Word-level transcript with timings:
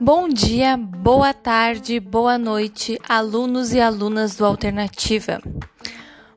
Bom 0.00 0.28
dia, 0.28 0.76
boa 0.76 1.34
tarde, 1.34 1.98
boa 1.98 2.38
noite, 2.38 3.00
alunos 3.08 3.72
e 3.72 3.80
alunas 3.80 4.36
do 4.36 4.46
Alternativa. 4.46 5.42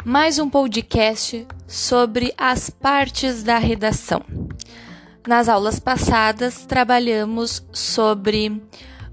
Mais 0.03 0.39
um 0.39 0.49
podcast 0.49 1.45
sobre 1.67 2.33
as 2.35 2.71
partes 2.71 3.43
da 3.43 3.59
redação. 3.59 4.23
Nas 5.27 5.47
aulas 5.47 5.79
passadas, 5.79 6.65
trabalhamos 6.65 7.63
sobre 7.71 8.63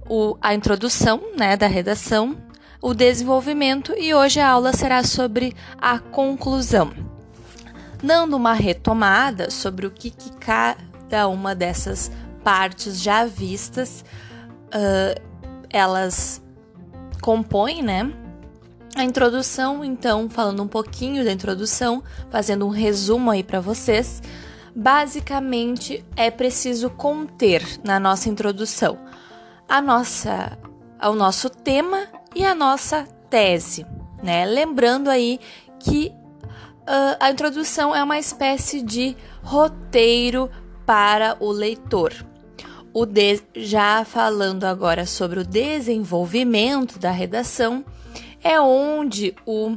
o, 0.09 0.38
a 0.41 0.55
introdução 0.55 1.20
né, 1.37 1.55
da 1.55 1.66
redação, 1.66 2.34
o 2.80 2.95
desenvolvimento 2.95 3.92
e 3.98 4.15
hoje 4.15 4.41
a 4.41 4.48
aula 4.48 4.73
será 4.73 5.05
sobre 5.05 5.55
a 5.77 5.98
conclusão. 5.98 6.91
Dando 8.02 8.34
uma 8.34 8.55
retomada 8.55 9.51
sobre 9.51 9.87
o 9.87 9.91
que, 9.91 10.10
que 10.10 10.34
cada 10.38 11.28
uma 11.28 11.55
dessas 11.55 12.10
partes 12.42 13.02
já 13.02 13.27
vistas 13.27 14.02
uh, 14.74 15.20
elas 15.70 16.42
compõem, 17.20 17.82
né? 17.82 18.12
A 18.96 19.04
introdução, 19.04 19.84
então, 19.84 20.28
falando 20.28 20.62
um 20.62 20.68
pouquinho 20.68 21.24
da 21.24 21.32
introdução, 21.32 22.02
fazendo 22.30 22.66
um 22.66 22.70
resumo 22.70 23.30
aí 23.30 23.42
para 23.42 23.60
vocês, 23.60 24.22
basicamente 24.74 26.04
é 26.16 26.30
preciso 26.30 26.91
conter 26.91 27.62
na 27.84 28.00
nossa 28.00 28.28
introdução 28.28 28.98
a 29.68 29.82
nossa, 29.82 30.58
o 31.02 31.12
nosso 31.12 31.50
tema 31.50 32.06
e 32.34 32.44
a 32.44 32.55
nossa 32.55 33.06
tese, 33.28 33.84
né? 34.22 34.46
Lembrando 34.46 35.10
aí 35.10 35.38
que 35.78 36.10
uh, 36.82 37.16
a 37.20 37.30
introdução 37.30 37.94
é 37.94 38.02
uma 38.02 38.19
espécie 38.19 38.80
de 38.80 39.14
roteiro 39.42 40.50
para 40.86 41.36
o 41.38 41.52
leitor. 41.52 42.14
O 43.00 43.06
de, 43.06 43.41
já 43.54 44.04
falando 44.04 44.64
agora 44.64 45.06
sobre 45.06 45.38
o 45.38 45.46
desenvolvimento 45.46 46.98
da 46.98 47.12
redação, 47.12 47.84
é 48.42 48.60
onde 48.60 49.36
o 49.46 49.77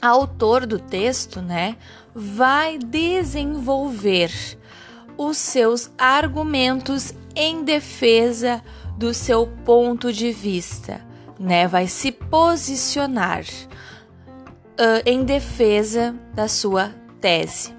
autor 0.00 0.64
do 0.64 0.78
texto, 0.78 1.42
né, 1.42 1.76
vai 2.14 2.78
desenvolver 2.78 4.32
os 5.18 5.36
seus 5.36 5.90
argumentos 5.98 7.12
em 7.36 7.64
defesa 7.64 8.62
do 8.96 9.12
seu 9.12 9.46
ponto 9.62 10.10
de 10.10 10.32
vista, 10.32 11.04
né? 11.38 11.68
Vai 11.68 11.86
se 11.86 12.10
posicionar 12.10 13.44
uh, 13.44 15.02
em 15.04 15.22
defesa 15.22 16.14
da 16.32 16.48
sua 16.48 16.94
tese. 17.20 17.74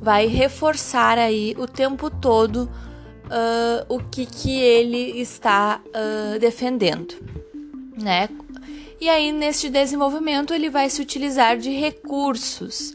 Vai 0.00 0.28
reforçar 0.28 1.18
aí 1.18 1.54
o 1.58 1.66
tempo 1.66 2.08
todo 2.08 2.70
uh, 3.30 3.86
o 3.88 4.00
que, 4.00 4.26
que 4.26 4.60
ele 4.60 5.20
está 5.20 5.80
uh, 5.86 6.38
defendendo, 6.38 7.14
né? 7.96 8.28
E 9.00 9.08
aí, 9.08 9.32
neste 9.32 9.70
desenvolvimento, 9.70 10.52
ele 10.52 10.68
vai 10.68 10.90
se 10.90 11.00
utilizar 11.00 11.56
de 11.56 11.70
recursos 11.70 12.94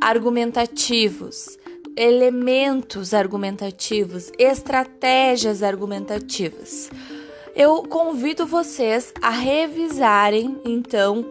argumentativos, 0.00 1.58
elementos 1.96 3.12
argumentativos, 3.12 4.30
estratégias 4.38 5.62
argumentativas. 5.62 6.90
Eu 7.56 7.82
convido 7.82 8.46
vocês 8.46 9.12
a 9.20 9.30
revisarem, 9.30 10.60
então, 10.64 11.26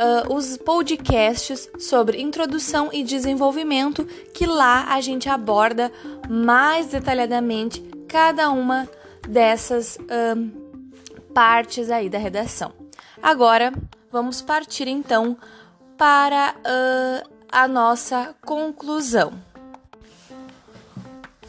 uh, 0.00 0.34
os 0.34 0.56
podcasts 0.56 1.68
sobre 1.78 2.20
introdução 2.20 2.88
e 2.92 3.04
desenvolvimento, 3.04 4.04
que 4.32 4.46
lá 4.46 4.86
a 4.94 5.00
gente 5.00 5.28
aborda 5.28 5.92
mais 6.28 6.86
detalhadamente 6.86 7.80
cada 8.08 8.50
uma 8.50 8.88
dessas 9.28 9.96
uh, 9.96 11.30
partes 11.34 11.90
aí 11.90 12.08
da 12.08 12.18
redação. 12.18 12.72
Agora, 13.22 13.72
vamos 14.10 14.40
partir 14.40 14.88
então 14.88 15.36
para 15.98 16.54
uh, 16.56 17.30
a 17.52 17.68
nossa 17.68 18.34
conclusão. 18.44 19.32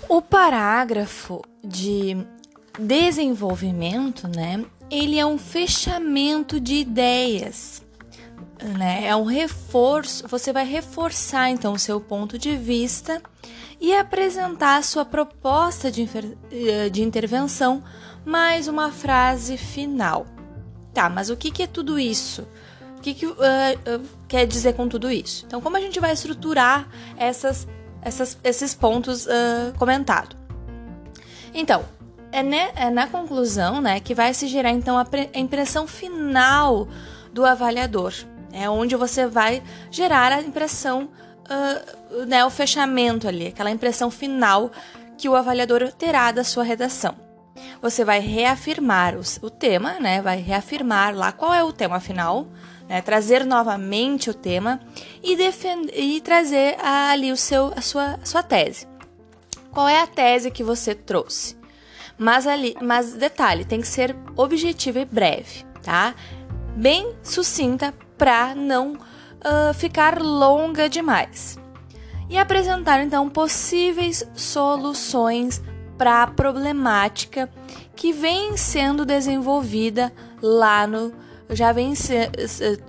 O 0.09 0.21
parágrafo 0.21 1.41
de 1.63 2.17
desenvolvimento, 2.77 4.27
né? 4.27 4.65
Ele 4.89 5.17
é 5.17 5.25
um 5.25 5.37
fechamento 5.37 6.59
de 6.59 6.75
ideias 6.75 7.81
né? 8.63 9.05
É 9.05 9.15
um 9.15 9.23
reforço, 9.23 10.27
você 10.27 10.53
vai 10.53 10.65
reforçar 10.65 11.49
então 11.49 11.73
o 11.73 11.79
seu 11.79 11.99
ponto 11.99 12.37
de 12.37 12.55
vista 12.55 13.21
e 13.79 13.93
apresentar 13.95 14.77
a 14.77 14.81
sua 14.83 15.03
proposta 15.03 15.91
de, 15.91 16.07
eh, 16.51 16.89
de 16.89 17.01
intervenção 17.01 17.83
mais 18.23 18.67
uma 18.67 18.91
frase 18.91 19.57
final. 19.57 20.25
Tá, 20.93 21.09
mas 21.09 21.29
o 21.29 21.37
que, 21.37 21.49
que 21.49 21.63
é 21.63 21.67
tudo 21.67 21.97
isso? 21.97 22.47
O 22.97 23.01
que, 23.01 23.13
que 23.15 23.25
uh, 23.25 23.31
uh, 23.31 24.07
quer 24.27 24.45
dizer 24.45 24.73
com 24.73 24.87
tudo 24.87 25.09
isso? 25.09 25.45
Então, 25.47 25.59
como 25.59 25.75
a 25.77 25.81
gente 25.81 25.99
vai 25.99 26.11
estruturar 26.11 26.87
essas, 27.17 27.67
essas, 28.01 28.37
esses 28.43 28.75
pontos 28.75 29.25
uh, 29.25 29.73
comentados? 29.79 30.37
Então, 31.53 31.83
é, 32.31 32.43
ne, 32.43 32.69
é, 32.75 32.89
na 32.91 33.07
conclusão 33.07 33.81
né, 33.81 33.99
que 33.99 34.13
vai 34.13 34.33
se 34.33 34.47
gerar 34.47 34.69
então 34.69 34.97
a, 34.99 35.07
a 35.33 35.39
impressão 35.39 35.87
final 35.87 36.87
do 37.33 37.45
avaliador 37.45 38.13
é 38.53 38.69
onde 38.69 38.95
você 38.95 39.27
vai 39.27 39.61
gerar 39.89 40.31
a 40.31 40.41
impressão, 40.41 41.09
uh, 41.49 42.25
né, 42.25 42.45
o 42.45 42.49
fechamento 42.49 43.27
ali, 43.27 43.47
aquela 43.47 43.71
impressão 43.71 44.11
final 44.11 44.71
que 45.17 45.29
o 45.29 45.35
avaliador 45.35 45.91
terá 45.91 46.31
da 46.31 46.43
sua 46.43 46.63
redação. 46.63 47.15
Você 47.81 48.03
vai 48.03 48.19
reafirmar 48.19 49.15
o, 49.15 49.21
o 49.45 49.49
tema, 49.49 49.99
né, 49.99 50.21
vai 50.21 50.37
reafirmar 50.37 51.15
lá 51.15 51.31
qual 51.31 51.53
é 51.53 51.63
o 51.63 51.73
tema 51.73 51.99
final, 51.99 52.47
né, 52.87 53.01
trazer 53.01 53.45
novamente 53.45 54.29
o 54.29 54.33
tema 54.33 54.79
e, 55.23 55.35
defender, 55.35 55.97
e 55.97 56.19
trazer 56.21 56.77
ali 56.83 57.31
o 57.31 57.37
seu, 57.37 57.71
a, 57.75 57.81
sua, 57.81 58.19
a 58.21 58.25
sua 58.25 58.43
tese. 58.43 58.87
Qual 59.71 59.87
é 59.87 60.01
a 60.01 60.07
tese 60.07 60.51
que 60.51 60.63
você 60.63 60.93
trouxe? 60.93 61.55
Mas 62.17 62.45
ali, 62.45 62.75
mas 62.81 63.13
detalhe, 63.13 63.65
tem 63.65 63.81
que 63.81 63.87
ser 63.87 64.15
objetiva 64.35 64.99
e 64.99 65.05
breve, 65.05 65.65
tá? 65.81 66.13
Bem 66.75 67.15
sucinta 67.23 67.93
para 68.21 68.53
não 68.53 68.93
uh, 68.93 69.73
ficar 69.73 70.21
longa 70.21 70.87
demais. 70.87 71.57
E 72.29 72.37
apresentar 72.37 73.01
então 73.01 73.27
possíveis 73.27 74.23
soluções 74.35 75.59
para 75.97 76.21
a 76.21 76.27
problemática 76.27 77.49
que 77.95 78.13
vem 78.13 78.55
sendo 78.55 79.07
desenvolvida 79.07 80.13
lá 80.39 80.85
no 80.85 81.11
já 81.49 81.71
vem 81.71 81.93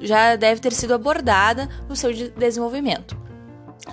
já 0.00 0.36
deve 0.36 0.60
ter 0.60 0.72
sido 0.72 0.92
abordada 0.92 1.66
no 1.88 1.96
seu 1.96 2.12
desenvolvimento. 2.12 3.16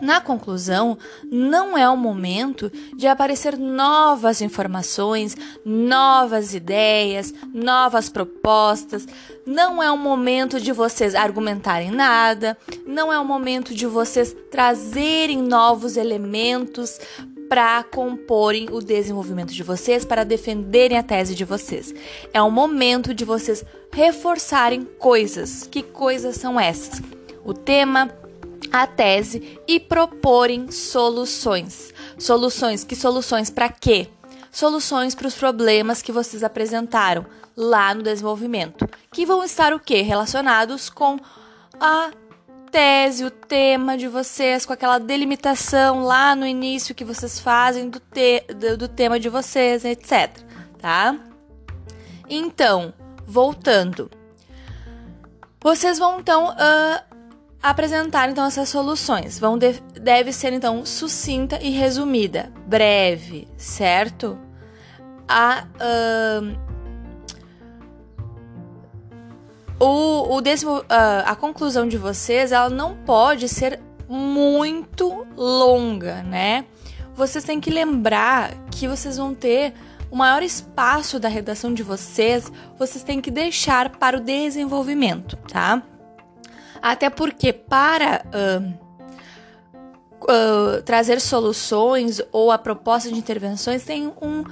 Na 0.01 0.21
conclusão, 0.21 0.97
não 1.29 1.77
é 1.77 1.89
o 1.89 1.97
momento 1.97 2.71
de 2.95 3.07
aparecer 3.07 3.57
novas 3.57 4.39
informações, 4.39 5.35
novas 5.65 6.53
ideias, 6.53 7.33
novas 7.53 8.07
propostas. 8.07 9.05
Não 9.45 9.81
é 9.81 9.91
o 9.91 9.97
momento 9.97 10.59
de 10.59 10.71
vocês 10.71 11.15
argumentarem 11.15 11.91
nada, 11.91 12.57
não 12.85 13.11
é 13.11 13.19
o 13.19 13.25
momento 13.25 13.73
de 13.73 13.85
vocês 13.85 14.35
trazerem 14.51 15.41
novos 15.41 15.97
elementos 15.97 16.99
para 17.49 17.83
comporem 17.83 18.67
o 18.71 18.79
desenvolvimento 18.79 19.51
de 19.51 19.63
vocês, 19.63 20.05
para 20.05 20.23
defenderem 20.23 20.97
a 20.97 21.03
tese 21.03 21.33
de 21.33 21.43
vocês. 21.43 21.93
É 22.31 22.39
o 22.41 22.51
momento 22.51 23.11
de 23.11 23.25
vocês 23.25 23.65
reforçarem 23.91 24.85
coisas. 24.85 25.67
Que 25.69 25.81
coisas 25.81 26.35
são 26.35 26.59
essas? 26.59 27.01
O 27.43 27.53
tema, 27.53 28.07
a 28.71 28.85
tese 28.87 29.59
e 29.67 29.79
proporem 29.79 30.71
soluções. 30.71 31.93
Soluções, 32.17 32.83
que 32.83 32.95
soluções 32.95 33.49
para 33.49 33.69
quê? 33.69 34.09
Soluções 34.51 35.13
para 35.13 35.27
os 35.27 35.35
problemas 35.35 36.01
que 36.01 36.11
vocês 36.11 36.43
apresentaram 36.43 37.25
lá 37.55 37.93
no 37.93 38.01
desenvolvimento, 38.01 38.87
que 39.11 39.25
vão 39.25 39.43
estar 39.43 39.73
o 39.73 39.79
quê? 39.79 40.01
Relacionados 40.01 40.89
com 40.89 41.19
a 41.79 42.11
tese, 42.71 43.25
o 43.25 43.31
tema 43.31 43.97
de 43.97 44.07
vocês, 44.07 44.65
com 44.65 44.73
aquela 44.73 44.97
delimitação 44.97 46.03
lá 46.03 46.35
no 46.35 46.45
início 46.45 46.95
que 46.95 47.03
vocês 47.03 47.39
fazem 47.39 47.89
do, 47.89 47.99
te, 47.99 48.41
do, 48.53 48.77
do 48.77 48.87
tema 48.87 49.19
de 49.19 49.29
vocês, 49.29 49.83
etc. 49.83 50.37
Tá? 50.79 51.15
Então, 52.29 52.93
voltando. 53.25 54.09
Vocês 55.61 55.99
vão 55.99 56.19
então 56.19 56.51
uh, 56.51 57.08
apresentar 57.61 58.29
então 58.29 58.45
essas 58.45 58.69
soluções. 58.69 59.37
Vão 59.37 59.57
de, 59.57 59.73
deve 60.01 60.31
ser 60.31 60.53
então 60.53 60.85
sucinta 60.85 61.59
e 61.61 61.69
resumida, 61.69 62.51
breve, 62.65 63.47
certo? 63.57 64.37
A 65.27 65.65
uh, 65.75 66.69
o, 69.79 70.35
o 70.35 70.39
uh, 70.39 70.83
a 71.25 71.35
conclusão 71.35 71.87
de 71.87 71.97
vocês 71.97 72.51
ela 72.51 72.69
não 72.69 72.95
pode 72.95 73.47
ser 73.47 73.79
muito 74.07 75.25
longa, 75.37 76.23
né? 76.23 76.65
Vocês 77.15 77.43
têm 77.43 77.59
que 77.59 77.69
lembrar 77.69 78.53
que 78.71 78.87
vocês 78.87 79.17
vão 79.17 79.35
ter 79.35 79.73
o 80.09 80.15
maior 80.15 80.41
espaço 80.41 81.19
da 81.19 81.27
redação 81.27 81.73
de 81.73 81.83
vocês, 81.83 82.51
vocês 82.77 83.03
têm 83.03 83.21
que 83.21 83.29
deixar 83.29 83.89
para 83.89 84.17
o 84.17 84.19
desenvolvimento, 84.19 85.37
tá? 85.47 85.83
Até 86.81 87.09
porque 87.09 87.51
para 87.53 88.23
uh, 88.25 88.89
uh, 90.23 90.81
trazer 90.83 91.19
soluções 91.19 92.21
ou 92.31 92.51
a 92.51 92.57
proposta 92.57 93.09
de 93.09 93.17
intervenções 93.17 93.83
tem 93.83 94.07
um, 94.21 94.43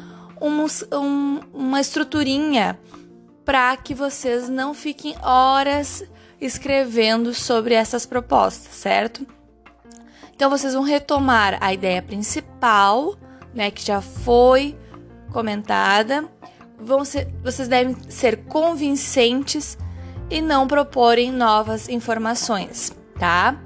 um, 0.41 0.65
um 0.93 1.39
uma 1.53 1.79
estruturinha 1.79 2.79
para 3.45 3.75
que 3.77 3.93
vocês 3.93 4.49
não 4.49 4.73
fiquem 4.73 5.15
horas 5.23 6.03
escrevendo 6.39 7.33
sobre 7.33 7.73
essas 7.73 8.05
propostas, 8.05 8.73
certo? 8.73 9.25
Então 10.35 10.49
vocês 10.49 10.73
vão 10.73 10.83
retomar 10.83 11.57
a 11.61 11.73
ideia 11.73 12.01
principal, 12.01 13.15
né, 13.53 13.71
que 13.71 13.83
já 13.83 14.01
foi 14.01 14.77
comentada. 15.31 16.29
Vão 16.79 17.03
ser, 17.03 17.27
vocês 17.43 17.67
devem 17.67 17.95
ser 18.07 18.43
convincentes 18.45 19.77
e 20.29 20.41
não 20.41 20.67
proporem 20.67 21.31
novas 21.31 21.89
informações, 21.89 22.91
tá? 23.17 23.57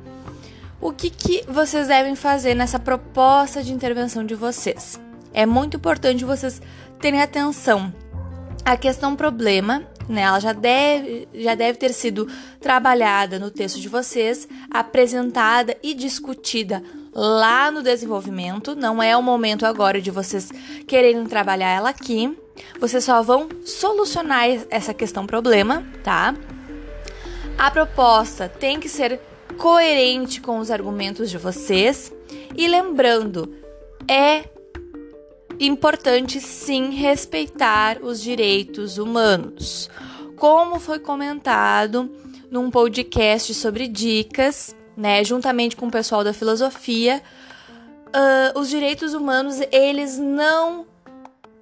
O 0.80 0.92
que, 0.92 1.10
que 1.10 1.44
vocês 1.48 1.88
devem 1.88 2.16
fazer 2.16 2.56
nessa 2.56 2.80
proposta 2.80 3.62
de 3.62 3.72
intervenção 3.72 4.26
de 4.26 4.34
vocês? 4.34 5.00
É 5.34 5.46
muito 5.46 5.78
importante 5.78 6.26
vocês 6.26 6.62
terem 7.00 7.22
atenção 7.22 7.94
à 8.66 8.76
questão 8.76 9.16
problema, 9.16 9.84
né? 10.10 10.22
Ela 10.22 10.40
já 10.40 10.54
deve, 10.54 11.28
já 11.34 11.56
deve 11.56 11.78
ter 11.78 11.94
sido 11.94 12.28
trabalhada 12.60 13.40
no 13.40 13.52
texto 13.52 13.80
de 13.80 13.88
vocês, 13.88 14.48
apresentada 14.72 15.78
e 15.84 15.94
discutida 15.94 16.84
lá 17.14 17.70
no 17.72 17.84
desenvolvimento. 17.84 18.76
Não 18.76 19.02
é 19.02 19.16
o 19.16 19.22
momento 19.22 19.66
agora 19.66 20.02
de 20.02 20.12
vocês 20.12 20.50
quererem 20.88 21.26
trabalhar 21.26 21.70
ela 21.70 21.90
aqui. 21.90 22.38
Vocês 22.80 23.04
só 23.04 23.22
vão 23.22 23.50
solucionar 23.66 24.46
essa 24.70 24.94
questão 24.94 25.26
problema, 25.26 25.84
tá? 26.04 26.36
A 27.62 27.70
proposta 27.70 28.50
tem 28.50 28.80
que 28.80 28.90
ser 28.90 29.20
coerente 29.56 30.42
com 30.42 30.58
os 30.58 30.72
argumentos 30.72 31.30
de 31.30 31.38
vocês 31.38 32.12
e 32.58 32.68
lembrando, 32.68 33.54
é 34.10 34.46
importante 35.60 36.42
sim 36.42 36.90
respeitar 36.90 38.00
os 38.02 38.20
direitos 38.20 38.98
humanos. 38.98 39.92
Como 40.38 40.80
foi 40.80 40.98
comentado 40.98 42.12
num 42.50 42.72
podcast 42.72 43.54
sobre 43.54 43.88
dicas, 43.88 44.76
né, 44.98 45.24
juntamente 45.24 45.76
com 45.76 45.86
o 45.86 45.92
pessoal 45.92 46.24
da 46.24 46.34
filosofia, 46.34 47.22
uh, 48.08 48.60
os 48.60 48.70
direitos 48.70 49.14
humanos 49.14 49.60
eles 49.72 50.18
não 50.18 50.88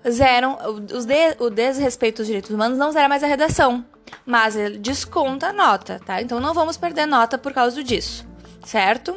zeram 0.10 0.58
os 0.96 1.06
de, 1.06 1.36
o 1.40 1.50
desrespeito 1.50 2.22
aos 2.22 2.28
direitos 2.28 2.52
humanos 2.52 2.78
não 2.78 2.90
zera 2.90 3.10
mais 3.10 3.22
a 3.22 3.28
redação 3.28 3.84
mas 4.26 4.56
ele 4.56 4.78
desconta 4.78 5.48
a 5.48 5.54
nota, 5.54 6.00
tá? 6.06 6.22
Então 6.22 6.40
não 6.40 6.54
vamos 6.54 6.78
perder 6.78 7.06
nota 7.06 7.38
por 7.38 7.54
causa 7.54 7.84
disso, 7.84 8.28
certo? 8.66 9.12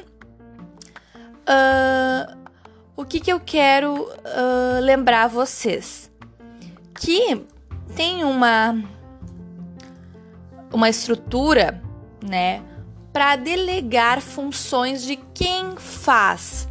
Uh, 1.42 2.36
o 2.96 3.04
que, 3.04 3.20
que 3.20 3.32
eu 3.32 3.40
quero 3.40 4.04
uh, 4.04 4.80
lembrar 4.80 5.28
vocês? 5.28 6.10
Que 6.94 7.44
tem 7.94 8.24
uma 8.24 8.74
uma 10.72 10.88
estrutura, 10.88 11.82
né, 12.24 12.62
para 13.12 13.36
delegar 13.36 14.22
funções 14.22 15.02
de 15.02 15.16
quem 15.34 15.76
faz 15.76 16.66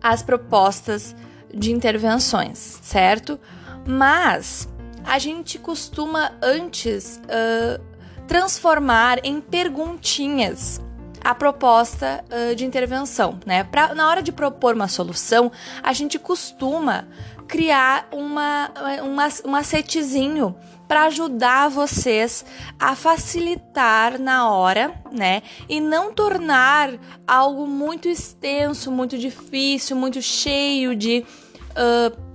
as 0.00 0.22
propostas 0.22 1.14
de 1.52 1.72
intervenções, 1.72 2.78
certo? 2.82 3.38
Mas 3.86 4.68
a 5.04 5.18
gente 5.18 5.58
costuma 5.58 6.32
antes 6.42 7.20
uh, 7.24 7.82
transformar 8.26 9.20
em 9.24 9.40
perguntinhas 9.40 10.80
a 11.24 11.34
proposta 11.34 12.24
uh, 12.30 12.54
de 12.54 12.64
intervenção, 12.64 13.38
né? 13.46 13.64
Pra, 13.64 13.94
na 13.94 14.08
hora 14.08 14.22
de 14.22 14.32
propor 14.32 14.74
uma 14.74 14.88
solução, 14.88 15.52
a 15.82 15.92
gente 15.92 16.18
costuma 16.18 17.06
criar 17.46 18.08
uma, 18.10 18.70
uma, 19.02 19.28
um 19.44 19.50
macetezinho 19.50 20.56
para 20.88 21.04
ajudar 21.04 21.68
vocês 21.68 22.44
a 22.78 22.94
facilitar 22.94 24.18
na 24.18 24.50
hora, 24.50 24.94
né? 25.10 25.42
E 25.68 25.80
não 25.80 26.12
tornar 26.12 26.90
algo 27.26 27.66
muito 27.66 28.08
extenso, 28.08 28.90
muito 28.90 29.16
difícil, 29.16 29.96
muito 29.96 30.20
cheio 30.20 30.94
de 30.96 31.24
uh, 31.70 32.31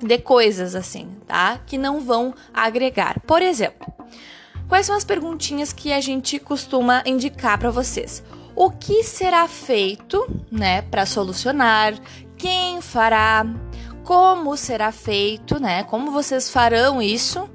de 0.00 0.18
coisas 0.18 0.74
assim, 0.74 1.08
tá? 1.26 1.58
Que 1.66 1.78
não 1.78 2.00
vão 2.00 2.34
agregar. 2.52 3.20
Por 3.20 3.42
exemplo, 3.42 3.92
quais 4.68 4.86
são 4.86 4.96
as 4.96 5.04
perguntinhas 5.04 5.72
que 5.72 5.92
a 5.92 6.00
gente 6.00 6.38
costuma 6.38 7.02
indicar 7.06 7.58
para 7.58 7.70
vocês? 7.70 8.22
O 8.54 8.70
que 8.70 9.02
será 9.02 9.46
feito, 9.46 10.26
né, 10.50 10.82
para 10.82 11.04
solucionar? 11.04 11.94
Quem 12.36 12.80
fará? 12.80 13.44
Como 14.02 14.56
será 14.56 14.92
feito, 14.92 15.60
né? 15.60 15.82
Como 15.82 16.12
vocês 16.12 16.48
farão 16.48 17.02
isso, 17.02 17.50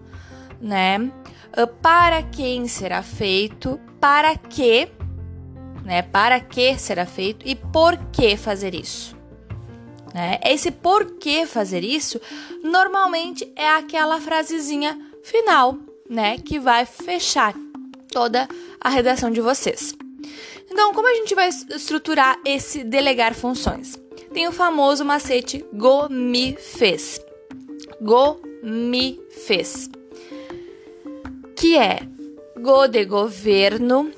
né? 0.59 1.11
Ah, 1.53 1.65
para 1.65 2.21
quem 2.23 2.67
será 2.67 3.01
feito? 3.01 3.79
Para 3.99 4.35
que, 4.35 4.89
né? 5.83 6.01
Para 6.01 6.39
que 6.39 6.77
será 6.77 7.05
feito 7.05 7.47
e 7.47 7.55
por 7.55 7.97
que 8.11 8.35
fazer 8.35 8.75
isso? 8.75 9.20
Né? 10.13 10.39
Esse 10.45 10.71
porquê 10.71 11.45
fazer 11.45 11.83
isso 11.83 12.19
normalmente 12.63 13.51
é 13.55 13.69
aquela 13.69 14.19
frasezinha 14.19 14.99
final, 15.23 15.77
né, 16.09 16.37
que 16.37 16.59
vai 16.59 16.85
fechar 16.85 17.55
toda 18.11 18.47
a 18.79 18.89
redação 18.89 19.31
de 19.31 19.39
vocês. 19.39 19.95
Então, 20.69 20.93
como 20.93 21.07
a 21.07 21.13
gente 21.15 21.35
vai 21.35 21.49
estruturar 21.49 22.39
esse 22.45 22.83
delegar 22.83 23.33
funções? 23.33 23.99
Tem 24.33 24.47
o 24.47 24.51
famoso 24.51 25.03
macete 25.03 25.65
go 25.73 26.07
me 26.09 26.55
fez. 26.55 27.19
Go 28.01 28.41
me 28.63 29.19
fez. 29.45 29.89
Que 31.55 31.77
é 31.77 31.99
go 32.61 32.87
de 32.87 33.03
governo, 33.05 34.11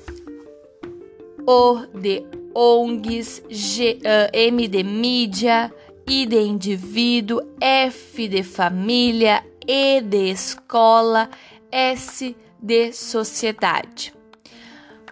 o 1.46 1.86
de 1.92 2.24
ONGs, 2.54 3.42
G, 3.50 3.98
uh, 3.98 4.30
M 4.32 4.68
de 4.68 4.82
mídia, 4.84 5.72
I 6.06 6.26
de 6.26 6.40
indivíduo, 6.40 7.40
F 7.60 8.28
de 8.28 8.42
família, 8.42 9.44
E 9.66 10.00
de 10.00 10.30
escola, 10.30 11.30
S 11.70 12.36
de 12.60 12.92
sociedade. 12.92 14.14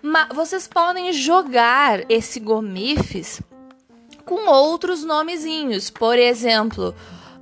Mas 0.03 0.29
vocês 0.35 0.67
podem 0.67 1.13
jogar 1.13 2.11
esse 2.11 2.41
gomifes 2.41 3.41
com 4.25 4.49
outros 4.49 5.05
nomezinhos, 5.05 5.91
por 5.91 6.19
exemplo, 6.19 6.95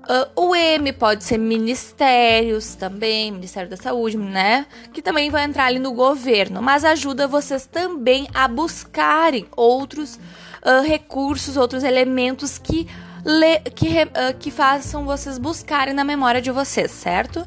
uh, 0.03 0.41
o 0.41 0.55
M 0.55 0.93
pode 0.93 1.25
ser 1.25 1.39
ministérios 1.39 2.75
também, 2.75 3.33
Ministério 3.33 3.69
da 3.69 3.77
Saúde, 3.77 4.17
né? 4.17 4.67
Que 4.93 5.03
também 5.03 5.31
vai 5.31 5.45
entrar 5.45 5.67
ali 5.67 5.79
no 5.79 5.93
governo, 5.93 6.63
mas 6.63 6.85
ajuda 6.85 7.27
vocês 7.27 7.67
também 7.67 8.29
a 8.35 8.49
buscarem 8.49 9.47
outros 9.57 10.17
uh, 10.17 10.83
recursos, 10.85 11.57
outros 11.57 11.83
elementos 11.83 12.59
que 12.59 12.89
que, 13.75 13.89
uh, 13.89 14.39
que 14.39 14.51
façam 14.51 15.05
vocês 15.05 15.39
buscarem 15.39 15.95
na 15.95 16.05
memória 16.05 16.41
de 16.41 16.51
vocês, 16.51 16.91
certo? 16.91 17.47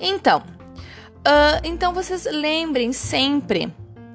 Então, 0.00 0.38
uh, 0.38 1.60
então 1.62 1.92
vocês 1.92 2.26
lembrem 2.30 2.92
sempre, 2.92 3.72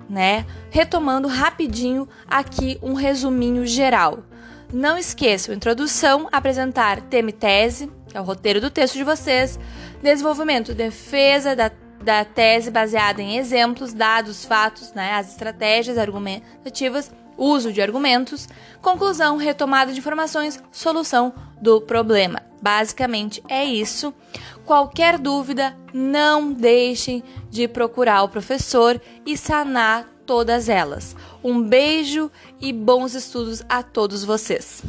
né? 0.10 0.46
Retomando 0.70 1.28
rapidinho 1.28 2.08
aqui 2.28 2.78
um 2.82 2.94
resuminho 2.94 3.66
geral. 3.66 4.24
Não 4.72 4.98
esqueçam, 4.98 5.56
introdução, 5.56 6.28
apresentar 6.32 7.02
tema 7.02 7.32
e 7.32 7.34
tese, 7.34 7.92
que 8.08 8.16
é 8.16 8.22
o 8.22 8.24
roteiro 8.24 8.62
do 8.62 8.70
texto 8.70 8.96
de 8.96 9.04
vocês, 9.04 9.60
desenvolvimento, 10.02 10.76
defesa 10.76 11.56
da, 11.56 11.72
da 12.04 12.24
tese 12.24 12.70
baseada 12.70 13.22
em 13.22 13.38
exemplos, 13.38 13.94
dados, 13.94 14.46
fatos, 14.46 14.94
né, 14.94 15.14
as 15.14 15.32
estratégias 15.32 15.98
argumentativas 15.98 17.12
uso 17.40 17.72
de 17.72 17.82
argumentos, 17.82 18.48
conclusão, 18.82 19.38
retomada 19.38 19.94
de 19.94 20.00
informações, 20.00 20.62
solução 20.72 21.34
do 21.62 21.82
problema. 21.82 22.42
Basicamente 22.62 23.42
é 23.48 23.64
isso. 23.64 24.14
Qualquer 24.66 25.18
dúvida, 25.18 25.76
não 25.94 26.52
deixem 26.52 27.24
de 27.50 27.68
procurar 27.68 28.24
o 28.24 28.30
professor 28.30 29.02
e 29.26 29.38
sanar 29.38 30.08
todas 30.26 30.70
elas. 30.70 31.16
Um 31.44 31.62
beijo 31.62 32.30
e 32.60 32.72
bons 32.72 33.16
estudos 33.16 33.64
a 33.68 33.82
todos 33.82 34.24
vocês. 34.24 34.84